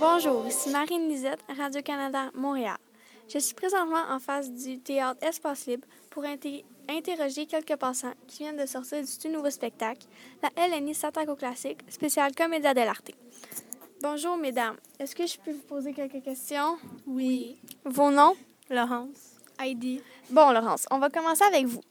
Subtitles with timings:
[0.00, 2.78] Bonjour, ici Marine Lisette, Radio-Canada, Montréal.
[3.28, 8.56] Je suis présentement en face du théâtre Espace Libre pour interroger quelques passants qui viennent
[8.56, 10.06] de sortir du tout nouveau spectacle,
[10.42, 13.10] la LNI Sataco Classique, spéciale Comédia dell'arte.
[14.02, 14.76] Bonjour, mesdames.
[14.98, 16.78] Est-ce que je peux vous poser quelques questions?
[17.06, 17.58] Oui.
[17.84, 18.36] Vos noms?
[18.70, 19.36] Laurence.
[19.60, 20.00] Heidi.
[20.30, 21.82] Bon, Laurence, on va commencer avec vous.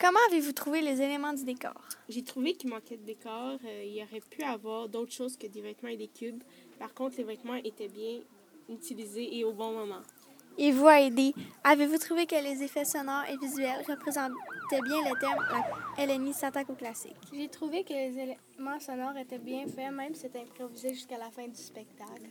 [0.00, 1.74] Comment avez-vous trouvé les éléments du décor?
[2.08, 3.58] J'ai trouvé qu'il manquait de décor.
[3.62, 6.42] Euh, il y aurait pu avoir d'autres choses que des vêtements et des cubes.
[6.78, 8.20] Par contre, les vêtements étaient bien
[8.70, 10.00] utilisés et au bon moment.
[10.56, 14.32] Et vous, Heidi, avez-vous trouvé que les effets sonores et visuels représentaient
[14.70, 15.36] bien le thème
[15.98, 17.16] la LNI s'attaque au classique?
[17.34, 21.30] J'ai trouvé que les éléments sonores étaient bien faits, même si c'était improvisé jusqu'à la
[21.30, 22.22] fin du spectacle.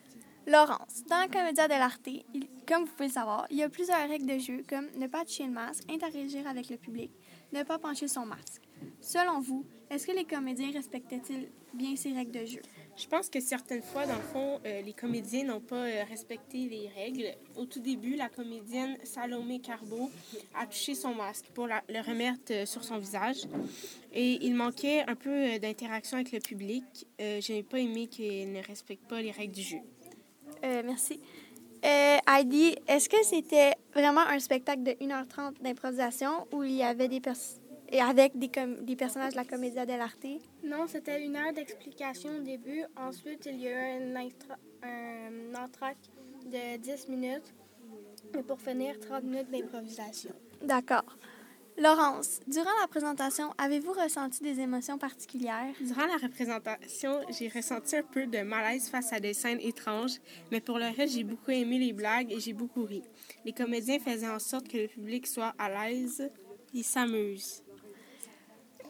[0.50, 2.10] Laurence, dans la Comédia dell'arte,
[2.68, 5.24] comme vous pouvez le savoir, il y a plusieurs règles de jeu comme ne pas
[5.24, 7.12] toucher le masque, interagir avec le public,
[7.54, 8.64] ne pas pencher son masque.
[9.00, 12.62] Selon vous, est-ce que les comédiens respectaient-ils bien ces règles de jeu?
[12.98, 16.68] Je pense que certaines fois, dans le fond, euh, les comédiens n'ont pas euh, respecté
[16.68, 17.34] les règles.
[17.56, 20.10] Au tout début, la comédienne Salomé Carbo
[20.56, 23.44] a touché son masque pour le remettre euh, sur son visage.
[24.14, 26.84] Et il manquait un peu d'interaction avec le public.
[27.20, 29.80] je n'ai pas aimé qu'elle ne respecte pas les règles du jeu.
[30.62, 31.20] Merci.
[31.82, 37.22] Heidi, est-ce que c'était vraiment un spectacle de 1h30 d'improvisation où il y avait des
[37.22, 38.52] personnes et avec des,
[38.82, 40.26] des personnages de la Comédia dell'arte?
[40.64, 42.84] Non, c'était une heure d'explication au début.
[42.96, 44.28] Ensuite, il y a eu un,
[44.84, 46.10] un entracte
[46.46, 47.54] de 10 minutes.
[48.38, 50.32] Et pour finir, 30 minutes d'improvisation.
[50.62, 51.18] D'accord.
[51.80, 55.74] Laurence, durant la présentation, avez-vous ressenti des émotions particulières?
[55.80, 60.20] Durant la représentation, j'ai ressenti un peu de malaise face à des scènes étranges,
[60.52, 63.02] mais pour le reste, j'ai beaucoup aimé les blagues et j'ai beaucoup ri.
[63.46, 66.30] Les comédiens faisaient en sorte que le public soit à l'aise
[66.74, 67.64] et s'amuse.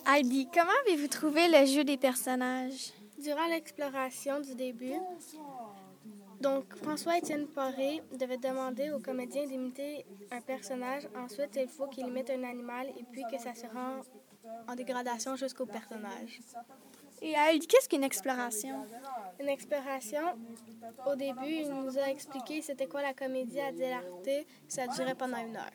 [0.07, 2.91] Heidi, comment avez-vous trouvé le jeu des personnages?
[3.19, 4.93] Durant l'exploration du début,
[6.41, 11.03] donc François-Étienne Paré devait demander au comédien d'imiter un personnage.
[11.15, 14.01] Ensuite, il faut qu'il imite un animal et puis que ça se rend
[14.67, 16.39] en dégradation jusqu'au personnage.
[17.21, 18.85] Et Heidi, qu'est-ce qu'une exploration?
[19.39, 20.21] Une exploration,
[21.05, 24.29] au début, il nous a expliqué c'était quoi la comédie à dell'arte.
[24.67, 25.71] Ça durait pendant une heure.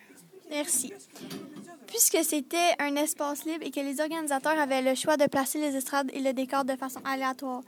[0.49, 0.93] Merci.
[1.87, 5.77] Puisque c'était un espace libre et que les organisateurs avaient le choix de placer les
[5.77, 7.63] estrades et le décor de façon aléatoire,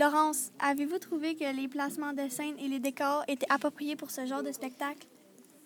[0.00, 4.24] Laurence, avez-vous trouvé que les placements de scène et les décors étaient appropriés pour ce
[4.24, 5.06] genre de spectacle?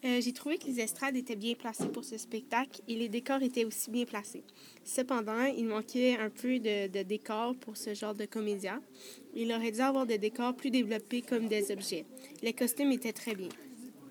[0.05, 3.43] Euh, j'ai trouvé que les estrades étaient bien placées pour ce spectacle et les décors
[3.43, 4.43] étaient aussi bien placés.
[4.83, 8.81] Cependant, il manquait un peu de, de décors pour ce genre de comédia.
[9.37, 12.05] Il aurait dû avoir des décors plus développés comme des objets.
[12.43, 13.51] Les costumes étaient très bien.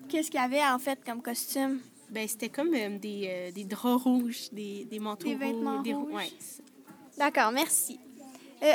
[0.08, 1.80] Qu'est-ce qu'il y avait en fait comme costume?
[2.08, 6.14] Ben, c'était comme euh, des, euh, des, draps rouges, des, des manteaux des vêtements rouges.
[6.14, 6.32] Ouais.
[7.18, 8.00] D'accord, merci.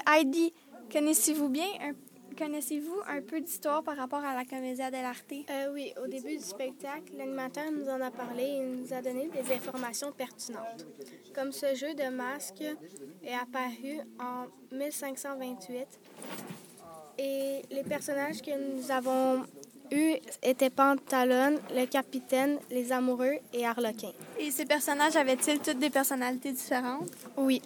[0.05, 0.53] Heidi,
[0.91, 1.93] connaissez-vous bien un,
[2.37, 5.31] connaissez-vous un peu d'histoire par rapport à la Comédia dell'arte?
[5.49, 9.29] Euh, oui, au début du spectacle, l'animateur nous en a parlé et nous a donné
[9.29, 10.85] des informations pertinentes.
[11.33, 12.63] Comme ce jeu de masque
[13.23, 14.45] est apparu en
[14.75, 15.87] 1528
[17.17, 19.43] et les personnages que nous avons
[19.91, 24.11] eus étaient Pantalone, le capitaine, les amoureux et Harlequin.
[24.39, 27.09] Et ces personnages avaient-ils toutes des personnalités différentes?
[27.35, 27.61] Oui.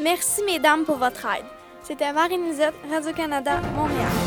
[0.00, 1.44] Merci, mesdames, pour votre aide.
[1.86, 4.25] C'était Marie Nisette, Radio-Canada, Montréal.